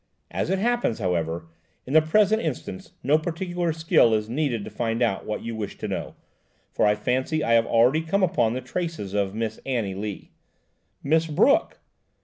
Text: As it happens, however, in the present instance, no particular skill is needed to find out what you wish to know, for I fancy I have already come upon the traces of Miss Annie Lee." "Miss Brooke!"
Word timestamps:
As 0.31 0.49
it 0.49 0.57
happens, 0.57 0.97
however, 0.97 1.45
in 1.85 1.93
the 1.93 2.01
present 2.01 2.41
instance, 2.41 2.93
no 3.03 3.19
particular 3.19 3.71
skill 3.71 4.15
is 4.15 4.27
needed 4.27 4.65
to 4.65 4.71
find 4.71 4.99
out 5.03 5.27
what 5.27 5.43
you 5.43 5.55
wish 5.55 5.77
to 5.77 5.87
know, 5.87 6.15
for 6.71 6.87
I 6.87 6.95
fancy 6.95 7.43
I 7.43 7.53
have 7.53 7.67
already 7.67 8.01
come 8.01 8.23
upon 8.23 8.53
the 8.53 8.61
traces 8.61 9.13
of 9.13 9.35
Miss 9.35 9.59
Annie 9.63 9.93
Lee." 9.93 10.31
"Miss 11.03 11.27
Brooke!" 11.27 11.79